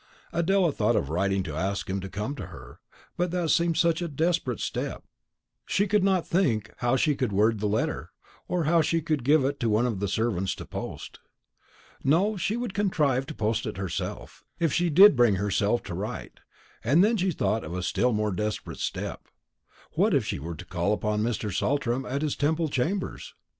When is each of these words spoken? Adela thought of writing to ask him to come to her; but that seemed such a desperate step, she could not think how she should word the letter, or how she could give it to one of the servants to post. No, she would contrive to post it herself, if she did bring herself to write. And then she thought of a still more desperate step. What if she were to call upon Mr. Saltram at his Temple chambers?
Adela 0.33 0.71
thought 0.71 0.95
of 0.95 1.11
writing 1.11 1.43
to 1.43 1.55
ask 1.55 1.87
him 1.87 1.99
to 1.99 2.09
come 2.09 2.33
to 2.33 2.47
her; 2.47 2.79
but 3.17 3.29
that 3.29 3.51
seemed 3.51 3.77
such 3.77 4.01
a 4.01 4.07
desperate 4.07 4.59
step, 4.59 5.03
she 5.67 5.85
could 5.85 6.03
not 6.03 6.25
think 6.25 6.71
how 6.77 6.95
she 6.95 7.15
should 7.15 7.31
word 7.31 7.59
the 7.59 7.67
letter, 7.67 8.09
or 8.47 8.63
how 8.63 8.81
she 8.81 8.99
could 8.99 9.23
give 9.23 9.45
it 9.45 9.59
to 9.59 9.69
one 9.69 9.85
of 9.85 9.99
the 9.99 10.07
servants 10.07 10.55
to 10.55 10.65
post. 10.65 11.19
No, 12.03 12.35
she 12.35 12.57
would 12.57 12.73
contrive 12.73 13.27
to 13.27 13.35
post 13.35 13.67
it 13.67 13.77
herself, 13.77 14.43
if 14.57 14.73
she 14.73 14.89
did 14.89 15.15
bring 15.15 15.35
herself 15.35 15.83
to 15.83 15.93
write. 15.93 16.39
And 16.83 17.03
then 17.03 17.15
she 17.15 17.29
thought 17.29 17.63
of 17.63 17.75
a 17.75 17.83
still 17.83 18.11
more 18.11 18.31
desperate 18.31 18.79
step. 18.79 19.27
What 19.91 20.15
if 20.15 20.25
she 20.25 20.39
were 20.39 20.55
to 20.55 20.65
call 20.65 20.93
upon 20.93 21.21
Mr. 21.21 21.53
Saltram 21.55 22.07
at 22.07 22.23
his 22.23 22.35
Temple 22.35 22.69
chambers? 22.69 23.35